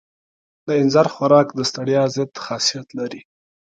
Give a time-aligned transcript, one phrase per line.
[0.65, 3.21] د اینځر خوراک د ستړیا ضد خاصیت لري.